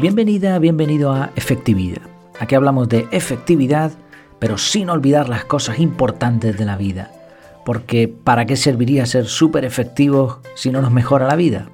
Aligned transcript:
Bienvenida, 0.00 0.56
bienvenido 0.60 1.10
a 1.10 1.32
Efectividad. 1.34 2.02
Aquí 2.38 2.54
hablamos 2.54 2.88
de 2.88 3.08
efectividad, 3.10 3.90
pero 4.38 4.56
sin 4.56 4.90
olvidar 4.90 5.28
las 5.28 5.44
cosas 5.44 5.80
importantes 5.80 6.56
de 6.56 6.64
la 6.64 6.76
vida. 6.76 7.10
Porque 7.64 8.06
¿para 8.06 8.46
qué 8.46 8.54
serviría 8.54 9.06
ser 9.06 9.26
súper 9.26 9.64
efectivos 9.64 10.38
si 10.54 10.70
no 10.70 10.82
nos 10.82 10.92
mejora 10.92 11.26
la 11.26 11.34
vida? 11.34 11.68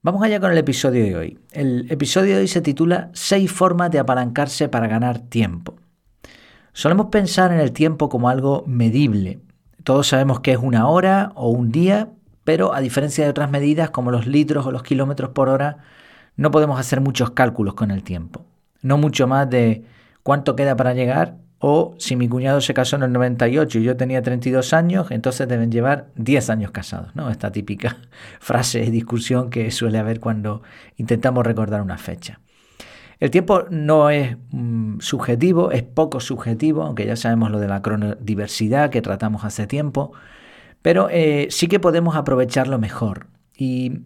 Vamos 0.00 0.22
allá 0.22 0.40
con 0.40 0.50
el 0.50 0.56
episodio 0.56 1.04
de 1.04 1.14
hoy. 1.14 1.38
El 1.52 1.92
episodio 1.92 2.36
de 2.36 2.40
hoy 2.40 2.48
se 2.48 2.62
titula 2.62 3.10
Seis 3.12 3.52
formas 3.52 3.90
de 3.90 3.98
apalancarse 3.98 4.70
para 4.70 4.88
ganar 4.88 5.18
tiempo. 5.18 5.76
Solemos 6.72 7.08
pensar 7.08 7.52
en 7.52 7.60
el 7.60 7.72
tiempo 7.72 8.08
como 8.08 8.30
algo 8.30 8.64
medible. 8.66 9.40
Todos 9.84 10.08
sabemos 10.08 10.40
que 10.40 10.52
es 10.52 10.58
una 10.58 10.88
hora 10.88 11.32
o 11.34 11.50
un 11.50 11.70
día, 11.70 12.08
pero 12.50 12.74
a 12.74 12.80
diferencia 12.80 13.22
de 13.22 13.30
otras 13.30 13.48
medidas 13.48 13.90
como 13.90 14.10
los 14.10 14.26
litros 14.26 14.66
o 14.66 14.72
los 14.72 14.82
kilómetros 14.82 15.30
por 15.30 15.48
hora, 15.48 15.76
no 16.34 16.50
podemos 16.50 16.80
hacer 16.80 17.00
muchos 17.00 17.30
cálculos 17.30 17.74
con 17.74 17.92
el 17.92 18.02
tiempo. 18.02 18.44
No 18.82 18.98
mucho 18.98 19.28
más 19.28 19.48
de 19.48 19.84
cuánto 20.24 20.56
queda 20.56 20.74
para 20.74 20.92
llegar 20.92 21.36
o 21.60 21.94
si 21.98 22.16
mi 22.16 22.28
cuñado 22.28 22.60
se 22.60 22.74
casó 22.74 22.96
en 22.96 23.04
el 23.04 23.12
98 23.12 23.78
y 23.78 23.84
yo 23.84 23.96
tenía 23.96 24.20
32 24.20 24.72
años, 24.72 25.12
entonces 25.12 25.46
deben 25.46 25.70
llevar 25.70 26.08
10 26.16 26.50
años 26.50 26.72
casados, 26.72 27.14
¿no? 27.14 27.30
Esta 27.30 27.52
típica 27.52 27.98
frase 28.40 28.80
de 28.80 28.90
discusión 28.90 29.48
que 29.48 29.70
suele 29.70 29.98
haber 29.98 30.18
cuando 30.18 30.62
intentamos 30.96 31.46
recordar 31.46 31.82
una 31.82 31.98
fecha. 31.98 32.40
El 33.20 33.30
tiempo 33.30 33.66
no 33.70 34.10
es 34.10 34.36
mm, 34.50 34.98
subjetivo, 34.98 35.70
es 35.70 35.84
poco 35.84 36.18
subjetivo, 36.18 36.82
aunque 36.82 37.06
ya 37.06 37.14
sabemos 37.14 37.52
lo 37.52 37.60
de 37.60 37.68
la 37.68 37.80
cronodiversidad 37.80 38.90
que 38.90 39.02
tratamos 39.02 39.44
hace 39.44 39.68
tiempo, 39.68 40.14
pero 40.82 41.08
eh, 41.10 41.48
sí 41.50 41.68
que 41.68 41.80
podemos 41.80 42.16
aprovecharlo 42.16 42.78
mejor. 42.78 43.26
Y 43.56 44.00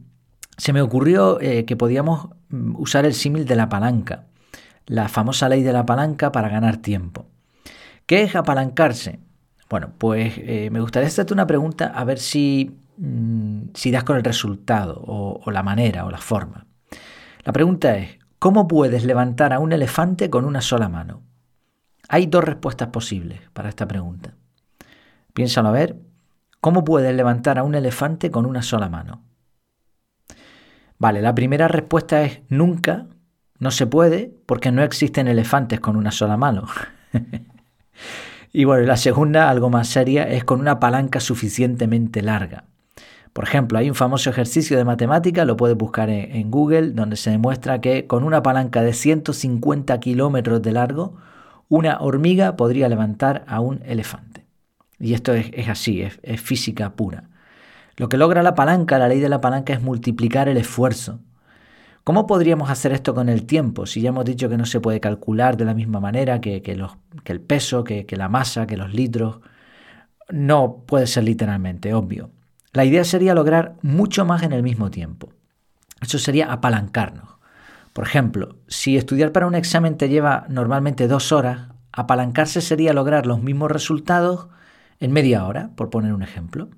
se 0.56 0.72
me 0.72 0.82
ocurrió 0.82 1.40
eh, 1.40 1.64
que 1.64 1.76
podíamos 1.76 2.28
mm, 2.48 2.76
usar 2.76 3.04
el 3.04 3.14
símil 3.14 3.44
de 3.46 3.56
la 3.56 3.68
palanca, 3.68 4.26
la 4.86 5.08
famosa 5.08 5.48
ley 5.48 5.62
de 5.62 5.72
la 5.72 5.86
palanca 5.86 6.32
para 6.32 6.48
ganar 6.48 6.78
tiempo. 6.78 7.26
¿Qué 8.06 8.22
es 8.22 8.36
apalancarse? 8.36 9.20
Bueno, 9.70 9.92
pues 9.96 10.34
eh, 10.38 10.68
me 10.70 10.80
gustaría 10.80 11.08
hacerte 11.08 11.32
una 11.32 11.46
pregunta 11.46 11.86
a 11.86 12.04
ver 12.04 12.18
si, 12.18 12.76
mm, 12.98 13.70
si 13.74 13.90
das 13.90 14.04
con 14.04 14.16
el 14.16 14.24
resultado 14.24 15.00
o, 15.06 15.40
o 15.44 15.50
la 15.50 15.62
manera 15.62 16.04
o 16.04 16.10
la 16.10 16.18
forma. 16.18 16.66
La 17.44 17.52
pregunta 17.52 17.96
es, 17.96 18.18
¿cómo 18.38 18.68
puedes 18.68 19.04
levantar 19.04 19.52
a 19.52 19.58
un 19.58 19.72
elefante 19.72 20.28
con 20.28 20.44
una 20.44 20.60
sola 20.60 20.88
mano? 20.88 21.22
Hay 22.08 22.26
dos 22.26 22.44
respuestas 22.44 22.88
posibles 22.88 23.40
para 23.52 23.68
esta 23.68 23.88
pregunta. 23.88 24.34
Piénsalo 25.32 25.68
a 25.68 25.72
ver 25.72 25.96
¿Cómo 26.64 26.82
puedes 26.82 27.14
levantar 27.14 27.58
a 27.58 27.62
un 27.62 27.74
elefante 27.74 28.30
con 28.30 28.46
una 28.46 28.62
sola 28.62 28.88
mano? 28.88 29.20
Vale, 30.98 31.20
la 31.20 31.34
primera 31.34 31.68
respuesta 31.68 32.22
es 32.22 32.40
nunca, 32.48 33.04
no 33.58 33.70
se 33.70 33.86
puede, 33.86 34.32
porque 34.46 34.72
no 34.72 34.82
existen 34.82 35.28
elefantes 35.28 35.78
con 35.78 35.94
una 35.94 36.10
sola 36.10 36.38
mano. 36.38 36.64
y 38.54 38.64
bueno, 38.64 38.86
la 38.86 38.96
segunda, 38.96 39.50
algo 39.50 39.68
más 39.68 39.88
seria, 39.88 40.26
es 40.26 40.44
con 40.44 40.58
una 40.58 40.80
palanca 40.80 41.20
suficientemente 41.20 42.22
larga. 42.22 42.64
Por 43.34 43.44
ejemplo, 43.44 43.76
hay 43.76 43.90
un 43.90 43.94
famoso 43.94 44.30
ejercicio 44.30 44.78
de 44.78 44.86
matemática, 44.86 45.44
lo 45.44 45.58
puedes 45.58 45.76
buscar 45.76 46.08
en, 46.08 46.34
en 46.34 46.50
Google, 46.50 46.92
donde 46.92 47.16
se 47.16 47.28
demuestra 47.28 47.82
que 47.82 48.06
con 48.06 48.24
una 48.24 48.42
palanca 48.42 48.80
de 48.80 48.94
150 48.94 50.00
kilómetros 50.00 50.62
de 50.62 50.72
largo, 50.72 51.16
una 51.68 52.00
hormiga 52.00 52.56
podría 52.56 52.88
levantar 52.88 53.44
a 53.48 53.60
un 53.60 53.82
elefante. 53.84 54.43
Y 55.04 55.12
esto 55.12 55.34
es, 55.34 55.68
así, 55.68 56.00
es, 56.00 56.40
física 56.40 56.94
pura. 56.94 57.24
Lo 57.98 58.08
que 58.08 58.16
logra 58.16 58.42
la 58.42 58.54
palanca, 58.54 58.98
la 58.98 59.06
ley 59.06 59.20
de 59.20 59.28
la 59.28 59.42
palanca, 59.42 59.74
es 59.74 59.82
multiplicar 59.82 60.48
el 60.48 60.56
esfuerzo. 60.56 61.20
¿Cómo 62.04 62.26
podríamos 62.26 62.70
hacer 62.70 62.92
esto 62.92 63.14
con 63.14 63.28
el 63.28 63.44
tiempo? 63.44 63.84
Si 63.84 64.00
ya 64.00 64.08
hemos 64.08 64.24
dicho 64.24 64.48
que 64.48 64.56
no 64.56 64.64
se 64.64 64.80
puede 64.80 65.00
calcular 65.00 65.58
de 65.58 65.66
la 65.66 65.74
misma 65.74 66.00
manera 66.00 66.40
que, 66.40 66.62
los, 66.74 66.96
que 67.22 67.32
el 67.32 67.42
peso, 67.42 67.84
que, 67.84 68.06
que, 68.06 68.16
la 68.16 68.30
masa, 68.30 68.66
que 68.66 68.78
los 68.78 68.94
litros. 68.94 69.40
No 70.30 70.84
puede 70.86 71.06
ser 71.06 71.24
literalmente, 71.24 71.92
obvio. 71.92 72.30
La 72.72 72.86
idea 72.86 73.04
sería 73.04 73.34
lograr 73.34 73.74
mucho 73.82 74.24
más 74.24 74.42
en 74.42 74.52
el 74.52 74.62
mismo 74.62 74.90
tiempo. 74.90 75.34
Eso 76.00 76.18
sería 76.18 76.50
apalancarnos. 76.50 77.28
Por 77.92 78.06
ejemplo, 78.06 78.56
si 78.68 78.96
estudiar 78.96 79.32
para 79.32 79.46
un 79.48 79.54
examen 79.54 79.98
te 79.98 80.08
lleva 80.08 80.46
normalmente 80.48 81.08
dos 81.08 81.30
horas, 81.30 81.68
apalancarse 81.92 82.62
sería 82.62 82.94
lograr 82.94 83.26
los 83.26 83.42
mismos 83.42 83.70
resultados 83.70 84.48
en 85.00 85.12
media 85.12 85.46
hora, 85.46 85.70
por 85.76 85.90
poner 85.90 86.12
un 86.12 86.22
ejemplo. 86.22 86.70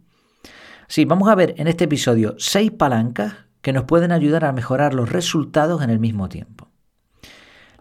Sí, 0.88 1.04
vamos 1.04 1.28
a 1.28 1.34
ver 1.34 1.54
en 1.58 1.66
este 1.68 1.84
episodio 1.84 2.34
seis 2.38 2.70
palancas 2.70 3.34
que 3.60 3.72
nos 3.72 3.84
pueden 3.84 4.12
ayudar 4.12 4.44
a 4.44 4.52
mejorar 4.52 4.94
los 4.94 5.10
resultados 5.10 5.82
en 5.82 5.90
el 5.90 5.98
mismo 5.98 6.28
tiempo. 6.28 6.68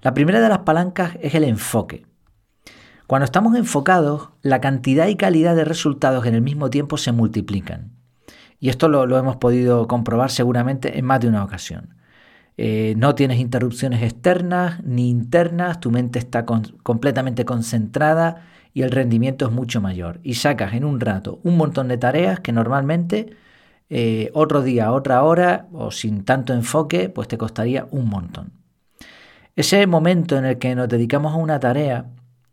La 0.01 0.13
primera 0.13 0.41
de 0.41 0.49
las 0.49 0.59
palancas 0.59 1.17
es 1.21 1.35
el 1.35 1.43
enfoque. 1.43 2.05
Cuando 3.07 3.25
estamos 3.25 3.55
enfocados, 3.55 4.29
la 4.41 4.61
cantidad 4.61 5.07
y 5.07 5.15
calidad 5.15 5.55
de 5.55 5.65
resultados 5.65 6.25
en 6.25 6.33
el 6.33 6.41
mismo 6.41 6.71
tiempo 6.71 6.97
se 6.97 7.11
multiplican. 7.11 7.91
Y 8.59 8.69
esto 8.69 8.89
lo, 8.89 9.17
hemos 9.17 9.35
podido 9.35 9.87
comprobar 9.87 10.31
seguramente 10.31 10.97
en 10.97 11.05
más 11.05 11.19
de 11.19 11.27
una 11.27 11.43
ocasión. 11.43 11.95
Eh, 12.57 12.95
no 12.97 13.13
tienes 13.13 13.39
interrupciones 13.39 14.01
externas 14.01 14.83
ni 14.83 15.09
internas, 15.09 15.79
tu 15.79 15.91
mente 15.91 16.17
está 16.17 16.45
completamente 16.45 17.45
concentrada 17.45 18.47
y 18.75 18.81
el 18.83 18.91
rendimiento 18.91 19.45
es 19.45 19.53
mucho 19.53 19.79
mayor. 19.79 20.19
Y 20.21 20.35
sacas 20.35 20.73
en 20.73 20.83
un 20.83 20.99
rato 20.99 21.39
un 21.43 21.55
montón 21.55 21.87
de 21.87 21.97
tareas 21.97 22.41
que 22.41 22.51
normalmente 22.51 23.37
eh, 23.89 24.29
otro 24.33 24.61
día, 24.61 24.91
otra 24.91 25.23
hora 25.23 25.67
o 25.71 25.91
sin 25.91 26.25
tanto 26.25 26.53
enfoque, 26.53 27.07
pues 27.07 27.29
te 27.29 27.37
costaría 27.37 27.87
un 27.91 28.09
montón. 28.09 28.51
Ese 29.55 29.87
momento 29.87 30.37
en 30.37 30.43
el 30.43 30.57
que 30.57 30.75
nos 30.75 30.89
dedicamos 30.89 31.33
a 31.33 31.37
una 31.37 31.57
tarea, 31.57 32.07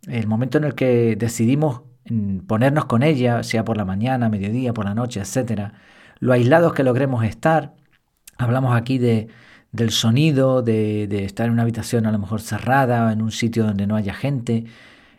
el 0.06 0.28
momento 0.28 0.58
en 0.58 0.64
el 0.64 0.76
que 0.76 1.16
decidimos 1.16 1.82
ponernos 2.46 2.84
con 2.84 3.02
ella, 3.02 3.42
sea 3.42 3.64
por 3.64 3.76
la 3.76 3.84
mañana, 3.84 4.28
mediodía, 4.28 4.72
por 4.72 4.84
la 4.84 4.94
noche, 4.94 5.18
etcétera, 5.18 5.74
lo 6.20 6.32
aislados 6.32 6.72
que 6.72 6.84
logremos 6.84 7.24
estar, 7.24 7.74
hablamos 8.38 8.76
aquí 8.76 8.98
de, 8.98 9.26
del 9.72 9.90
sonido, 9.90 10.62
de, 10.62 11.08
de 11.08 11.24
estar 11.24 11.46
en 11.46 11.54
una 11.54 11.62
habitación 11.62 12.06
a 12.06 12.12
lo 12.12 12.20
mejor 12.20 12.40
cerrada, 12.40 13.12
en 13.12 13.22
un 13.22 13.32
sitio 13.32 13.64
donde 13.64 13.88
no 13.88 13.96
haya 13.96 14.14
gente, 14.14 14.66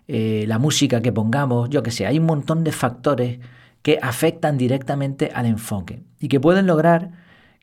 eh, 0.08 0.46
la 0.48 0.60
música 0.60 1.02
que 1.02 1.12
pongamos, 1.12 1.70
yo 1.70 1.84
que 1.84 1.92
sé, 1.92 2.06
hay 2.06 2.20
un 2.20 2.26
montón 2.26 2.64
de 2.64 2.72
factores 2.72 3.40
que 3.82 4.00
afectan 4.02 4.58
directamente 4.58 5.32
al 5.34 5.46
enfoque 5.46 6.04
y 6.20 6.28
que 6.28 6.40
pueden 6.40 6.68
lograr 6.68 7.12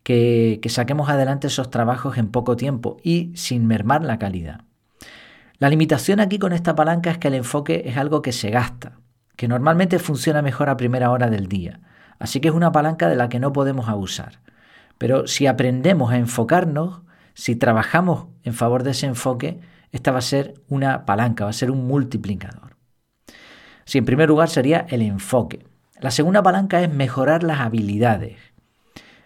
que, 0.03 0.59
que 0.63 0.69
saquemos 0.69 1.09
adelante 1.09 1.47
esos 1.49 1.71
trabajos 1.71 2.19
en 2.19 2.29
poco 2.29 2.57
tiempo 2.57 2.97
y 3.03 3.33
sin 3.35 3.67
mermar 3.67 4.05
la 4.05 4.19
calidad. 4.19 4.63
La 5.59 5.69
limitación 5.69 6.21
aquí 6.21 6.39
con 6.39 6.55
esta 6.55 6.75
palanca 6.75 7.11
es 7.11 7.19
que 7.19 7.29
el 7.29 7.35
enfoque 7.35 7.83
es 7.85 7.99
algo 7.99 8.23
que 8.23 8.33
se 8.33 8.49
gasta, 8.49 8.99
que 9.37 9.49
normalmente 9.49 9.99
funciona 9.99 10.41
mejor 10.41 10.71
a 10.71 10.77
primera 10.79 11.11
hora 11.11 11.29
del 11.29 11.49
día, 11.49 11.81
así 12.19 12.41
que 12.41 12.49
es 12.49 12.55
una 12.55 12.73
palanca 12.73 13.09
de 13.09 13.17
la 13.17 13.29
que 13.29 13.41
no 13.41 13.53
podemos 13.53 13.89
abusar. 13.89 14.41
Pero 14.97 15.27
si 15.27 15.47
aprendemos 15.47 16.13
a 16.13 16.17
enfocarnos, 16.17 17.03
si 17.35 17.57
trabajamos 17.57 18.27
en 18.43 18.55
favor 18.55 18.83
de 18.83 18.91
ese 18.91 19.07
enfoque, 19.07 19.61
esta 19.93 20.13
va 20.13 20.19
a 20.19 20.23
ser 20.23 20.55
una 20.69 21.05
palanca, 21.05 21.45
va 21.45 21.51
a 21.51 21.55
ser 21.55 21.71
un 21.71 21.87
multiplicador. 21.87 22.77
Si 23.85 23.99
en 23.99 24.05
primer 24.05 24.29
lugar 24.29 24.49
sería 24.49 24.87
el 24.89 25.03
enfoque. 25.03 25.67
La 26.01 26.11
segunda 26.11 26.43
palanca 26.43 26.81
es 26.81 26.93
mejorar 26.93 27.43
las 27.43 27.61
habilidades. 27.61 28.39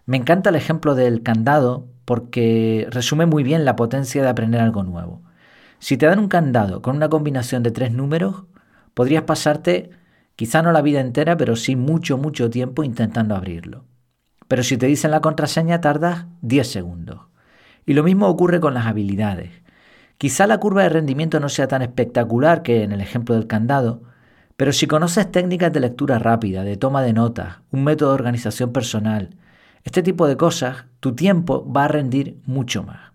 Me 0.07 0.17
encanta 0.17 0.51
el 0.51 0.57
ejemplo 0.57 0.95
del 0.95 1.23
candado 1.23 1.87
porque 2.05 2.87
resume 2.91 3.27
muy 3.27 3.43
bien 3.43 3.65
la 3.65 3.77
potencia 3.77 4.23
de 4.23 4.29
aprender 4.29 4.61
algo 4.61 4.83
nuevo. 4.83 5.23
Si 5.79 5.97
te 5.97 6.07
dan 6.07 6.19
un 6.19 6.29
candado 6.29 6.83
con 6.83 6.97
una 6.97 7.09
combinación 7.09 7.63
de 7.63 7.71
tres 7.71 7.93
números, 7.93 8.45
podrías 8.95 9.25
pasarte 9.25 9.91
quizá 10.37 10.63
no 10.63 10.73
la 10.73 10.83
vida 10.83 11.01
entera, 11.01 11.37
pero 11.37 11.57
sí 11.57 11.77
mucho, 11.77 12.19
mucho 12.19 12.51
tiempo 12.51 12.85
intentando 12.85 13.35
abrirlo. 13.35 13.85
Pero 14.49 14.63
si 14.63 14.77
te 14.77 14.87
dicen 14.87 15.11
la 15.11 15.21
contraseña 15.21 15.81
tardas 15.81 16.27
10 16.43 16.71
segundos. 16.71 17.21
Y 17.87 17.95
lo 17.95 18.03
mismo 18.03 18.29
ocurre 18.29 18.61
con 18.61 18.75
las 18.75 18.87
habilidades. 18.87 19.51
Quizá 20.19 20.47
la 20.47 20.59
curva 20.59 20.83
de 20.83 20.89
rendimiento 20.89 21.41
no 21.41 21.49
sea 21.49 21.69
tan 21.69 21.83
espectacular 21.83 22.63
que 22.63 22.83
en 22.83 22.93
el 22.93 23.01
ejemplo 23.01 23.35
del 23.35 23.47
candado, 23.47 24.03
pero 24.57 24.73
si 24.73 24.87
conoces 24.87 25.31
técnicas 25.31 25.73
de 25.73 25.81
lectura 25.81 26.19
rápida, 26.19 26.63
de 26.63 26.77
toma 26.77 27.03
de 27.03 27.13
notas, 27.13 27.59
un 27.73 27.85
método 27.85 28.11
de 28.11 28.15
organización 28.15 28.73
personal, 28.73 29.31
este 29.83 30.03
tipo 30.03 30.27
de 30.27 30.37
cosas, 30.37 30.85
tu 31.01 31.15
tiempo 31.15 31.71
va 31.71 31.85
a 31.85 31.89
rendir 31.89 32.39
mucho 32.47 32.83
más. 32.85 33.13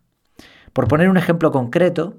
Por 0.74 0.88
poner 0.88 1.10
un 1.10 1.18
ejemplo 1.18 1.52
concreto, 1.52 2.18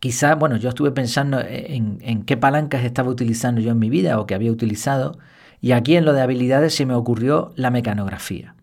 quizá, 0.00 0.34
bueno, 0.34 0.56
yo 0.56 0.68
estuve 0.68 0.90
pensando 0.90 1.40
en, 1.40 2.22
qué 2.24 2.36
palancas 2.36 2.84
estaba 2.84 3.08
utilizando 3.08 3.60
yo 3.60 3.70
en 3.70 3.78
mi 3.78 3.88
vida 3.88 4.20
o 4.20 4.26
que 4.26 4.34
había 4.34 4.52
utilizado, 4.52 5.18
y 5.60 5.72
aquí 5.72 5.96
en 5.96 6.04
lo 6.04 6.12
de 6.12 6.20
habilidades 6.20 6.74
se 6.74 6.84
me 6.84 6.94
ocurrió 6.94 7.52
la 7.56 7.70
mecanografía. 7.70 8.54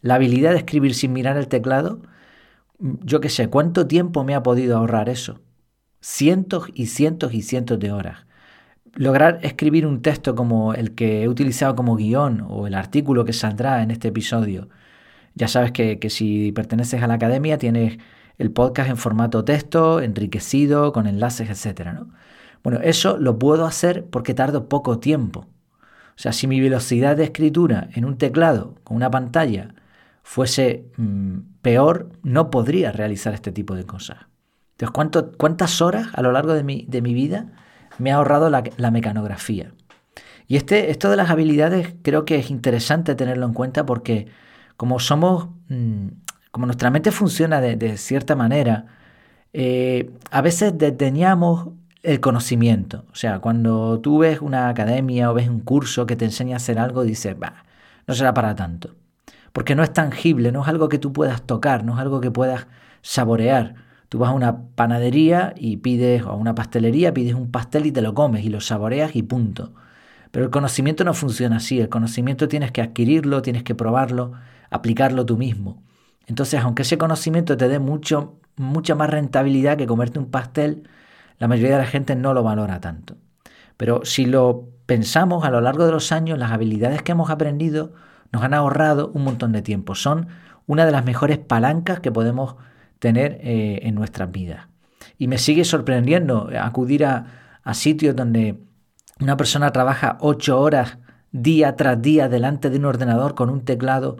La 0.00 0.16
habilidad 0.16 0.50
de 0.50 0.58
escribir 0.58 0.94
sin 0.94 1.12
mirar 1.12 1.36
el 1.36 1.46
teclado 1.46 2.00
yo 2.82 3.20
qué 3.20 3.28
sé, 3.28 3.48
¿cuánto 3.48 3.86
tiempo 3.86 4.24
me 4.24 4.34
ha 4.34 4.42
podido 4.42 4.76
ahorrar 4.76 5.08
eso? 5.08 5.40
Cientos 6.00 6.68
y 6.74 6.86
cientos 6.86 7.32
y 7.34 7.42
cientos 7.42 7.78
de 7.78 7.92
horas. 7.92 8.26
Lograr 8.94 9.38
escribir 9.42 9.86
un 9.86 10.02
texto 10.02 10.34
como 10.34 10.74
el 10.74 10.94
que 10.94 11.22
he 11.22 11.28
utilizado 11.28 11.76
como 11.76 11.96
guion 11.96 12.44
o 12.48 12.66
el 12.66 12.74
artículo 12.74 13.24
que 13.24 13.32
saldrá 13.32 13.82
en 13.82 13.90
este 13.90 14.08
episodio 14.08 14.68
Ya 15.34 15.48
sabes 15.48 15.72
que, 15.72 15.98
si 16.10 16.52
perteneces 16.52 17.02
a 17.02 17.06
la 17.06 17.14
academia 17.14 17.58
tienes 17.58 17.98
el 18.38 18.52
podcast 18.52 18.90
en 18.90 18.96
formato 18.98 19.44
texto, 19.44 20.00
enriquecido, 20.00 20.92
con 20.92 21.06
enlaces, 21.06 21.50
etc. 21.50 22.00
Bueno, 22.64 22.80
eso 22.82 23.18
lo 23.18 23.38
puedo 23.38 23.66
hacer 23.66 24.06
porque 24.06 24.34
tardo 24.34 24.68
poco 24.68 24.98
tiempo. 24.98 25.46
O 26.16 26.18
sea, 26.22 26.32
si 26.32 26.46
mi 26.46 26.60
velocidad 26.60 27.16
de 27.16 27.24
escritura 27.24 27.88
en 27.94 28.04
un 28.04 28.18
teclado 28.18 28.76
con 28.84 28.96
una 28.96 29.10
pantalla 29.10 29.74
fuese 30.22 30.86
mm, 30.96 31.38
peor, 31.62 32.10
no 32.22 32.50
podría 32.50 32.92
realizar 32.92 33.34
este 33.34 33.52
tipo 33.52 33.74
de 33.74 33.84
cosas. 33.84 34.18
Entonces, 34.78 35.34
¿cuántas 35.36 35.80
horas 35.80 36.08
a 36.14 36.22
lo 36.22 36.32
largo 36.32 36.54
de 36.54 36.64
mi, 36.64 37.14
vida 37.14 37.52
me 37.98 38.10
ha 38.10 38.16
ahorrado 38.16 38.50
la, 38.50 38.90
mecanografía? 38.90 39.72
Y 40.48 40.56
este, 40.56 40.90
esto 40.90 41.10
de 41.10 41.16
las 41.16 41.30
habilidades 41.30 41.94
creo 42.02 42.24
que 42.24 42.36
es 42.36 42.50
interesante 42.50 43.14
tenerlo 43.14 43.46
en 43.46 43.52
cuenta 43.52 43.86
porque 43.86 44.26
como 44.76 44.98
somos, 44.98 45.48
mm, 45.68 46.08
como 46.50 46.66
nuestra 46.66 46.90
mente 46.90 47.12
funciona 47.12 47.60
de, 47.60 47.96
cierta 47.96 48.34
manera, 48.34 48.86
eh, 49.52 50.10
a 50.30 50.40
veces 50.40 50.76
desdeñamos 50.76 51.68
el 52.02 52.20
conocimiento. 52.20 53.04
O 53.12 53.14
sea, 53.14 53.38
cuando 53.38 54.00
tú 54.00 54.18
ves 54.18 54.40
una 54.40 54.68
academia 54.68 55.30
o 55.30 55.34
ves 55.34 55.48
un 55.48 55.60
curso 55.60 56.06
que 56.06 56.16
te 56.16 56.24
enseña 56.24 56.54
a 56.54 56.56
hacer 56.56 56.78
algo, 56.78 57.04
dices, 57.04 57.38
bah, 57.38 57.64
no 58.06 58.14
será 58.14 58.34
para 58.34 58.54
tanto. 58.56 58.96
Porque 59.52 59.74
no 59.74 59.82
es 59.82 59.92
tangible, 59.92 60.52
no 60.52 60.62
es 60.62 60.68
algo 60.68 60.88
que 60.88 60.98
tú 60.98 61.12
puedas 61.12 61.42
tocar, 61.42 61.84
no 61.84 61.94
es 61.94 61.98
algo 61.98 62.20
que 62.20 62.30
puedas 62.30 62.66
saborear. 63.02 63.74
Tú 64.08 64.18
vas 64.18 64.30
a 64.30 64.34
una 64.34 64.66
panadería 64.74 65.54
y 65.56 65.78
pides, 65.78 66.22
o 66.24 66.30
a 66.30 66.34
una 66.34 66.54
pastelería, 66.54 67.14
pides 67.14 67.34
un 67.34 67.50
pastel 67.50 67.86
y 67.86 67.92
te 67.92 68.02
lo 68.02 68.14
comes 68.14 68.44
y 68.44 68.50
lo 68.50 68.60
saboreas 68.60 69.16
y 69.16 69.22
punto. 69.22 69.72
Pero 70.30 70.46
el 70.46 70.50
conocimiento 70.50 71.04
no 71.04 71.14
funciona 71.14 71.56
así. 71.56 71.80
El 71.80 71.88
conocimiento 71.88 72.48
tienes 72.48 72.72
que 72.72 72.82
adquirirlo, 72.82 73.42
tienes 73.42 73.62
que 73.62 73.74
probarlo, 73.74 74.32
aplicarlo 74.70 75.26
tú 75.26 75.36
mismo. 75.36 75.82
Entonces, 76.26 76.60
aunque 76.60 76.82
ese 76.82 76.98
conocimiento 76.98 77.56
te 77.56 77.68
dé 77.68 77.78
mucho, 77.78 78.38
mucha 78.56 78.94
más 78.94 79.10
rentabilidad 79.10 79.76
que 79.76 79.86
comerte 79.86 80.18
un 80.18 80.30
pastel, 80.30 80.88
la 81.38 81.48
mayoría 81.48 81.76
de 81.76 81.82
la 81.82 81.88
gente 81.88 82.16
no 82.16 82.32
lo 82.34 82.42
valora 82.42 82.80
tanto. 82.80 83.16
Pero 83.76 84.04
si 84.04 84.26
lo 84.26 84.68
pensamos 84.86 85.44
a 85.44 85.50
lo 85.50 85.60
largo 85.60 85.84
de 85.84 85.92
los 85.92 86.12
años, 86.12 86.38
las 86.38 86.52
habilidades 86.52 87.02
que 87.02 87.12
hemos 87.12 87.30
aprendido 87.30 87.92
nos 88.32 88.42
han 88.42 88.54
ahorrado 88.54 89.10
un 89.14 89.24
montón 89.24 89.52
de 89.52 89.62
tiempo. 89.62 89.94
Son 89.94 90.28
una 90.66 90.86
de 90.86 90.92
las 90.92 91.04
mejores 91.04 91.38
palancas 91.38 92.00
que 92.00 92.10
podemos 92.10 92.56
tener 92.98 93.38
eh, 93.42 93.80
en 93.82 93.94
nuestras 93.94 94.32
vidas. 94.32 94.68
Y 95.18 95.28
me 95.28 95.38
sigue 95.38 95.64
sorprendiendo 95.64 96.50
acudir 96.58 97.04
a, 97.04 97.26
a 97.62 97.74
sitios 97.74 98.16
donde 98.16 98.58
una 99.20 99.36
persona 99.36 99.70
trabaja 99.70 100.18
ocho 100.20 100.60
horas 100.60 100.98
día 101.30 101.76
tras 101.76 102.00
día 102.00 102.28
delante 102.28 102.70
de 102.70 102.78
un 102.78 102.84
ordenador 102.84 103.34
con 103.34 103.50
un 103.50 103.64
teclado 103.64 104.18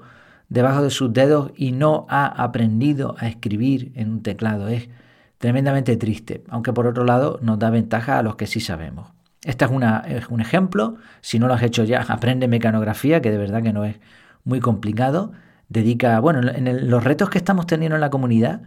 debajo 0.49 0.83
de 0.83 0.91
sus 0.91 1.13
dedos 1.13 1.51
y 1.57 1.73
no 1.73 2.07
ha 2.09 2.27
aprendido 2.27 3.17
a 3.19 3.27
escribir 3.27 3.93
en 3.95 4.11
un 4.11 4.23
teclado. 4.23 4.69
Es 4.69 4.89
tremendamente 5.39 5.97
triste, 5.97 6.45
aunque 6.49 6.73
por 6.73 6.87
otro 6.87 7.05
lado 7.05 7.39
nos 7.43 7.59
da 7.59 7.71
ventaja 7.71 8.19
a 8.19 8.23
los 8.23 8.37
que 8.37 8.47
sí 8.47 8.61
sabemos. 8.61 9.09
Este 9.45 9.65
es, 9.65 9.71
una, 9.71 10.05
un 10.31 10.41
ejemplo, 10.41 10.97
si 11.21 11.39
no 11.39 11.49
lo 11.49 11.55
has 11.55 11.63
hecho 11.63 11.85
ya, 11.85 12.03
aprende 12.09 12.49
mecanografía, 12.49 13.21
que 13.21 13.31
de 13.31 13.39
verdad 13.39 13.63
que 13.63 13.73
no 13.73 13.85
es 13.85 13.97
muy 14.45 14.61
complicado. 14.61 15.33
Dedica, 15.69 16.21
bueno, 16.21 16.51
en 16.51 16.91
los 16.91 17.03
retos 17.03 17.31
que 17.31 17.39
estamos 17.39 17.67
teniendo 17.67 17.95
en 17.97 18.01
la 18.03 18.11
comunidad, 18.11 18.63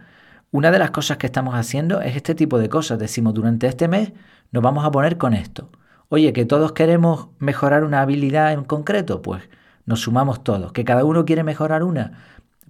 una 0.50 0.70
de 0.70 0.78
las 0.78 0.90
cosas 0.90 1.18
que 1.18 1.26
estamos 1.26 1.54
haciendo 1.54 2.00
es 2.00 2.16
este 2.16 2.34
tipo 2.34 2.58
de 2.58 2.68
cosas. 2.68 2.98
Decimos, 2.98 3.34
durante 3.34 3.66
este 3.66 3.88
mes 3.88 4.12
nos 4.52 4.62
vamos 4.62 4.84
a 4.84 4.90
poner 4.90 5.18
con 5.18 5.34
esto. 5.34 5.70
Oye, 6.08 6.32
que 6.32 6.44
todos 6.44 6.72
queremos 6.72 7.28
mejorar 7.38 7.84
una 7.84 8.00
habilidad 8.00 8.52
en 8.52 8.64
concreto, 8.64 9.22
pues 9.22 9.48
nos 9.86 10.00
sumamos 10.00 10.44
todos. 10.44 10.72
Que 10.72 10.84
cada 10.84 11.04
uno 11.04 11.24
quiere 11.24 11.42
mejorar 11.42 11.82
una, 11.82 12.12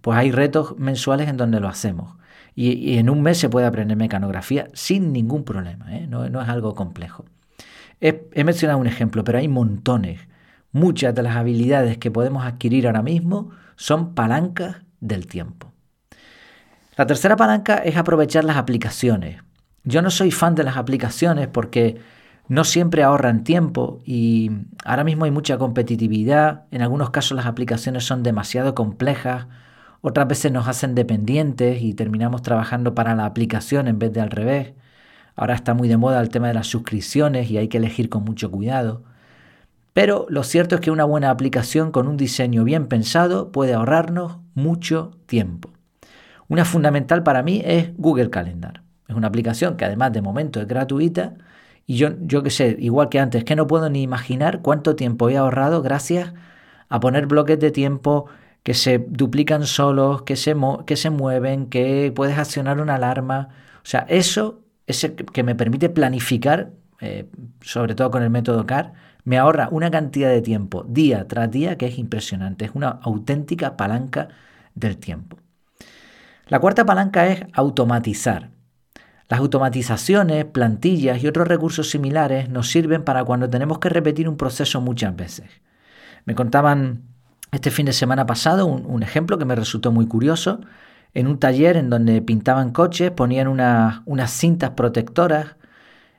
pues 0.00 0.18
hay 0.18 0.32
retos 0.32 0.78
mensuales 0.78 1.28
en 1.28 1.36
donde 1.36 1.60
lo 1.60 1.68
hacemos. 1.68 2.16
Y, 2.54 2.96
en 2.98 3.10
un 3.10 3.22
mes 3.22 3.38
se 3.38 3.50
puede 3.50 3.66
aprender 3.66 3.96
mecanografía 3.98 4.68
sin 4.72 5.12
ningún 5.12 5.44
problema, 5.44 5.94
¿eh? 5.94 6.06
no, 6.06 6.24
es 6.24 6.48
algo 6.48 6.74
complejo. 6.74 7.26
He, 8.00 8.44
mencionado 8.44 8.78
un 8.78 8.86
ejemplo, 8.86 9.24
pero 9.24 9.38
hay 9.38 9.48
montones. 9.48 10.20
Muchas 10.72 11.14
de 11.14 11.22
las 11.22 11.36
habilidades 11.36 11.98
que 11.98 12.10
podemos 12.10 12.44
adquirir 12.44 12.86
ahora 12.86 13.02
mismo 13.02 13.50
son 13.76 14.14
palancas 14.14 14.76
del 15.00 15.26
tiempo. 15.26 15.72
La 16.96 17.06
tercera 17.06 17.36
palanca 17.36 17.76
es 17.76 17.96
aprovechar 17.96 18.44
las 18.44 18.56
aplicaciones. 18.56 19.42
Yo 19.84 20.02
no 20.02 20.10
soy 20.10 20.30
fan 20.30 20.54
de 20.54 20.64
las 20.64 20.76
aplicaciones 20.76 21.48
porque 21.48 22.00
no 22.48 22.64
siempre 22.64 23.02
ahorran 23.02 23.44
tiempo 23.44 24.00
y 24.04 24.50
ahora 24.84 25.04
mismo 25.04 25.24
hay 25.24 25.30
mucha 25.30 25.58
competitividad. 25.58 26.64
En 26.70 26.82
algunos 26.82 27.10
casos 27.10 27.36
las 27.36 27.46
aplicaciones 27.46 28.04
son 28.04 28.22
demasiado 28.22 28.74
complejas 28.74 29.46
otras 30.08 30.28
veces 30.28 30.52
nos 30.52 30.68
hacen 30.68 30.94
dependientes 30.94 31.82
y 31.82 31.92
terminamos 31.92 32.40
trabajando 32.42 32.94
para 32.94 33.16
la 33.16 33.26
aplicación 33.26 33.88
en 33.88 33.98
vez 33.98 34.12
de 34.12 34.20
al 34.20 34.30
revés. 34.30 34.72
Ahora 35.36 35.54
está 35.54 35.74
muy 35.74 35.86
de 35.86 35.98
moda 35.98 36.20
el 36.20 36.30
tema 36.30 36.48
de 36.48 36.54
las 36.54 36.66
suscripciones 36.66 37.50
y 37.50 37.58
hay 37.58 37.68
que 37.68 37.76
elegir 37.76 38.08
con 38.08 38.24
mucho 38.24 38.50
cuidado. 38.50 39.04
Pero 39.92 40.26
lo 40.28 40.42
cierto 40.42 40.74
es 40.74 40.80
que 40.80 40.90
una 40.90 41.04
buena 41.04 41.30
aplicación 41.30 41.92
con 41.92 42.08
un 42.08 42.16
diseño 42.16 42.64
bien 42.64 42.86
pensado 42.86 43.52
puede 43.52 43.74
ahorrarnos 43.74 44.38
mucho 44.54 45.12
tiempo. 45.26 45.70
Una 46.48 46.64
fundamental 46.64 47.22
para 47.22 47.42
mí 47.42 47.62
es 47.64 47.96
Google 47.96 48.30
Calendar. 48.30 48.82
Es 49.08 49.14
una 49.14 49.28
aplicación 49.28 49.76
que 49.76 49.84
además 49.84 50.12
de 50.12 50.22
momento 50.22 50.60
es 50.60 50.66
gratuita 50.66 51.34
y 51.86 51.96
yo, 51.96 52.10
yo 52.20 52.42
que 52.42 52.50
sé, 52.50 52.76
igual 52.78 53.08
que 53.08 53.20
antes, 53.20 53.44
que 53.44 53.56
no 53.56 53.66
puedo 53.66 53.88
ni 53.88 54.02
imaginar 54.02 54.60
cuánto 54.62 54.96
tiempo 54.96 55.28
he 55.28 55.36
ahorrado 55.36 55.82
gracias 55.82 56.32
a 56.88 57.00
poner 57.00 57.26
bloques 57.26 57.58
de 57.58 57.70
tiempo 57.70 58.26
que 58.62 58.74
se 58.74 58.98
duplican 58.98 59.64
solos, 59.66 60.22
que 60.22 60.34
se, 60.36 60.56
que 60.86 60.96
se 60.96 61.10
mueven, 61.10 61.66
que 61.66 62.12
puedes 62.14 62.36
accionar 62.38 62.80
una 62.80 62.96
alarma. 62.96 63.50
O 63.78 63.86
sea, 63.86 64.04
eso 64.08 64.65
ese 64.86 65.14
que 65.14 65.42
me 65.42 65.54
permite 65.54 65.88
planificar, 65.88 66.72
eh, 67.00 67.28
sobre 67.60 67.94
todo 67.94 68.10
con 68.10 68.22
el 68.22 68.30
método 68.30 68.66
CAR, 68.66 68.92
me 69.24 69.38
ahorra 69.38 69.68
una 69.70 69.90
cantidad 69.90 70.30
de 70.30 70.40
tiempo 70.40 70.84
día 70.88 71.26
tras 71.26 71.50
día 71.50 71.76
que 71.76 71.86
es 71.86 71.98
impresionante. 71.98 72.64
Es 72.64 72.70
una 72.74 72.88
auténtica 72.88 73.76
palanca 73.76 74.28
del 74.74 74.98
tiempo. 74.98 75.38
La 76.46 76.60
cuarta 76.60 76.86
palanca 76.86 77.26
es 77.26 77.44
automatizar. 77.52 78.50
Las 79.28 79.40
automatizaciones, 79.40 80.44
plantillas 80.44 81.20
y 81.22 81.26
otros 81.26 81.48
recursos 81.48 81.90
similares 81.90 82.48
nos 82.48 82.70
sirven 82.70 83.02
para 83.02 83.24
cuando 83.24 83.50
tenemos 83.50 83.80
que 83.80 83.88
repetir 83.88 84.28
un 84.28 84.36
proceso 84.36 84.80
muchas 84.80 85.16
veces. 85.16 85.50
Me 86.24 86.36
contaban 86.36 87.02
este 87.50 87.72
fin 87.72 87.86
de 87.86 87.92
semana 87.92 88.26
pasado 88.26 88.66
un, 88.66 89.02
ejemplo 89.02 89.38
que 89.38 89.44
me 89.44 89.56
resultó 89.56 89.90
muy 89.90 90.06
curioso. 90.06 90.60
En 91.16 91.28
un 91.28 91.38
taller 91.38 91.78
en 91.78 91.88
donde 91.88 92.20
pintaban 92.20 92.72
coches 92.72 93.10
ponían 93.10 93.48
unas 93.48 94.30
cintas 94.30 94.72
protectoras 94.72 95.56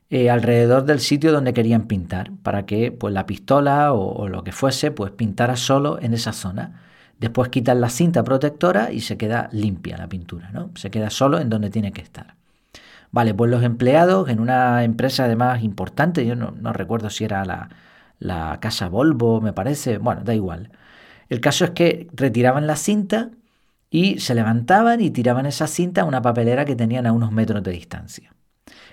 eh, 0.09 0.31
alrededor 0.31 0.85
del 0.85 1.01
sitio 1.01 1.31
donde 1.31 1.53
querían 1.53 1.85
pintar 1.85 2.31
para 2.41 2.65
que 2.65 2.91
pues, 2.91 3.13
la 3.13 3.27
pistola 3.27 3.93
o, 3.93 4.27
lo 4.27 4.43
que 4.43 4.51
fuese 4.51 4.89
pues 4.89 5.11
pintara 5.11 5.55
solo 5.55 5.99
en 6.01 6.15
esa 6.15 6.33
zona. 6.33 6.81
Después 7.19 7.49
quitan 7.49 7.79
la 7.79 7.89
cinta 7.89 8.23
protectora 8.23 8.91
y 8.91 9.01
se 9.01 9.17
queda 9.17 9.49
limpia 9.51 9.97
la 9.97 10.09
pintura, 10.09 10.49
¿no? 10.51 10.71
Se 10.73 10.89
queda 10.89 11.11
solo 11.11 11.39
en 11.39 11.51
donde 11.51 11.69
tiene 11.69 11.91
que 11.91 12.01
estar. 12.01 12.33
Vale, 13.11 13.35
pues 13.35 13.51
los 13.51 13.61
empleados 13.63 14.29
en 14.29 14.39
una 14.39 14.83
empresa 14.83 15.25
además 15.25 15.61
importante, 15.61 16.25
yo 16.25 16.35
no, 16.35 16.55
no 16.59 16.73
recuerdo 16.73 17.11
si 17.11 17.23
era 17.23 17.45
la, 17.45 17.69
la 18.17 18.57
casa 18.59 18.89
Volvo, 18.89 19.41
me 19.41 19.53
parece, 19.53 19.99
bueno, 19.99 20.21
da 20.23 20.33
igual. 20.33 20.71
El 21.29 21.39
caso 21.39 21.65
es 21.65 21.71
que 21.71 22.07
retiraban 22.15 22.65
la 22.65 22.75
cinta 22.77 23.29
y 23.89 24.19
se 24.19 24.35
levantaban 24.35 25.01
y 25.01 25.11
tiraban 25.11 25.45
esa 25.45 25.67
cinta 25.67 26.01
a 26.01 26.05
una 26.05 26.21
papelera 26.21 26.65
que 26.65 26.75
tenían 26.75 27.05
a 27.05 27.13
unos 27.13 27.31
metros 27.31 27.63
de 27.63 27.71
distancia. 27.71 28.33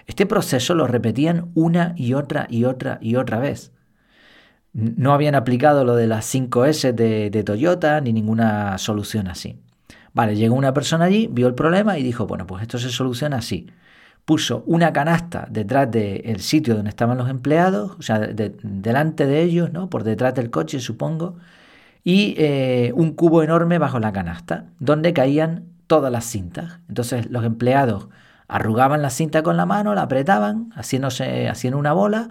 Este 0.07 0.27
proceso 0.27 0.75
lo 0.75 0.87
repetían 0.87 1.51
una 1.55 1.95
y 1.97 2.15
otra 2.15 2.47
y 2.49 2.65
otra 2.65 2.99
y 3.01 3.17
otra 3.17 3.39
vez. 3.39 3.73
No 4.73 5.13
habían 5.13 5.35
aplicado 5.35 5.85
lo 5.85 5.97
de 5.97 6.07
las 6.07 6.33
5S 6.33 6.93
de, 6.93 7.31
de 7.31 7.45
Toyota 7.45 8.01
ni 8.01 8.13
ninguna 8.13 8.77
solución 8.79 9.29
así. 9.29 9.61
Vale, 10.13 10.37
llegó 10.37 10.55
una 10.55 10.73
persona 10.73 11.07
allí, 11.07 11.29
vio 11.31 11.49
el 11.49 11.55
problema 11.55 11.99
y 11.99 12.03
dijo, 12.05 12.27
bueno, 12.27 12.47
pues 12.47 12.63
esto 12.63 12.79
se 12.79 12.91
soluciona 12.91 13.39
así. 13.39 13.67
Puso 14.25 14.63
una 14.67 14.93
canasta 14.93 15.47
detrás 15.51 15.91
del 15.91 16.41
sitio 16.41 16.77
donde 16.77 16.91
estaban 16.91 17.19
los 17.19 17.29
empleados, 17.29 17.93
o 17.99 18.03
sea, 18.03 18.21
delante 18.21 19.27
de 19.27 19.43
ellos, 19.43 19.73
¿no? 19.73 19.91
Por 19.91 20.05
detrás 20.05 20.35
del 20.35 20.51
coche, 20.51 20.81
supongo, 20.81 21.37
y 22.05 22.35
eh, 22.37 22.93
un 22.95 23.15
cubo 23.15 23.43
enorme 23.43 23.79
bajo 23.79 23.99
la 23.99 24.13
canasta, 24.13 24.67
donde 24.79 25.15
caían 25.15 25.65
todas 25.87 26.13
las 26.13 26.27
cintas. 26.27 26.81
Entonces 26.89 27.31
los 27.31 27.45
empleados 27.45 28.09
arrugaban 28.47 29.01
la 29.03 29.11
cinta 29.11 29.43
con 29.43 29.57
la 29.57 29.67
mano, 29.67 29.95
la 29.95 30.03
apretaban, 30.03 30.71
haciéndose, 30.75 31.49
haciendo 31.49 31.79
una 31.79 31.95
bola 31.95 32.31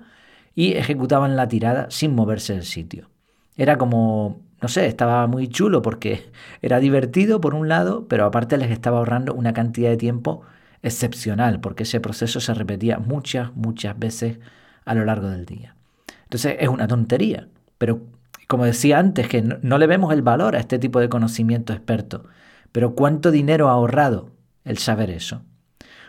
y 0.54 0.74
ejecutaban 0.74 1.36
la 1.36 1.48
tirada 1.48 1.88
sin 1.90 2.14
moverse 2.14 2.54
del 2.54 2.64
sitio. 2.64 3.10
Era 3.56 3.78
como, 3.80 4.42
no 4.62 4.68
sé, 4.68 4.86
estaba 4.86 5.26
muy 5.26 5.48
chulo 5.48 5.82
porque 5.82 6.32
era 6.62 6.80
divertido 6.80 7.42
por 7.42 7.56
un 7.56 7.68
lado, 7.68 8.08
pero 8.08 8.26
aparte 8.26 8.58
les 8.58 8.70
estaba 8.70 9.00
ahorrando 9.00 9.34
una 9.34 9.54
cantidad 9.54 9.90
de 9.90 9.98
tiempo 9.98 10.44
excepcional, 10.84 11.62
porque 11.62 11.84
ese 11.84 12.00
proceso 12.00 12.40
se 12.40 12.54
repetía 12.54 13.00
muchas, 13.00 13.56
muchas 13.56 13.98
veces 13.98 14.38
a 14.86 14.94
lo 14.94 15.06
largo 15.06 15.30
del 15.30 15.46
día. 15.46 15.76
Entonces 16.24 16.58
es 16.60 16.68
una 16.68 16.88
tontería, 16.88 17.48
pero 17.78 18.02
Como 18.48 18.66
decía 18.66 19.00
antes, 19.00 19.28
que 19.28 19.42
no, 19.42 19.78
le 19.78 19.88
vemos 19.88 20.14
el 20.14 20.22
valor 20.22 20.56
a 20.56 20.60
este 20.60 20.80
tipo 20.80 21.00
de 21.00 21.10
conocimiento 21.10 21.74
experto, 21.74 22.26
pero 22.72 22.96
¿cuánto 22.96 23.32
dinero 23.32 23.70
ha 23.70 23.74
ahorrado 23.74 24.32
el 24.66 24.78
saber 24.78 25.10
eso? 25.10 25.44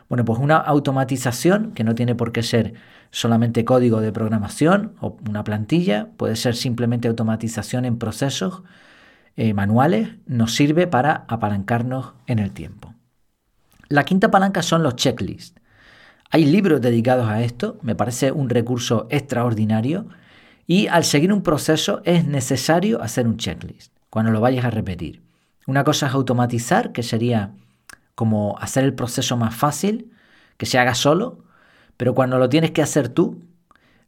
Bueno, 0.09 0.25
pues 0.25 0.38
una 0.38 0.57
automatización, 0.57 1.73
que 1.73 1.85
no 1.85 1.95
tiene 1.95 2.14
por 2.14 2.33
qué 2.33 2.43
ser 2.43 2.75
solamente 3.11 3.64
código 3.64 4.00
de 4.00 4.12
programación 4.12 4.95
o 5.00 5.17
una 5.29 5.45
plantilla, 5.45 6.09
puede 6.17 6.37
ser 6.37 6.57
simplemente 6.57 7.09
automatización 7.09 7.85
en 7.85 7.99
procesos 7.99 8.62
eh, 9.37 9.55
manuales, 9.55 10.11
nos 10.26 10.55
sirve 10.55 10.87
para 10.87 11.25
apalancarnos 11.29 12.12
en 12.26 12.38
el 12.38 12.53
tiempo. 12.53 12.95
La 13.88 14.05
quinta 14.05 14.31
palanca 14.31 14.62
son 14.62 14.83
los 14.83 14.97
checklists. 14.97 15.61
Hay 16.31 16.45
libros 16.45 16.81
dedicados 16.81 17.29
a 17.29 17.43
esto, 17.43 17.79
me 17.83 17.95
parece 17.95 18.33
un 18.33 18.49
recurso 18.49 19.07
extraordinario 19.11 20.07
y 20.66 20.87
al 20.87 21.04
seguir 21.04 21.33
un 21.33 21.42
proceso 21.42 22.00
es 22.04 22.26
necesario 22.26 23.02
hacer 23.02 23.26
un 23.26 23.37
checklist 23.37 23.92
cuando 24.11 24.33
lo 24.33 24.40
vayas 24.40 24.64
a 24.64 24.71
repetir. 24.71 25.23
Una 25.66 25.85
cosa 25.85 26.06
es 26.06 26.14
automatizar, 26.14 26.92
que 26.92 27.02
sería 27.02 27.52
como 28.14 28.56
hacer 28.59 28.85
el 28.85 28.94
proceso 28.94 29.37
más 29.37 29.54
fácil, 29.54 30.12
que 30.56 30.66
se 30.66 30.78
haga 30.78 30.94
solo, 30.94 31.44
pero 31.97 32.14
cuando 32.14 32.38
lo 32.38 32.49
tienes 32.49 32.71
que 32.71 32.83
hacer 32.83 33.09
tú, 33.09 33.42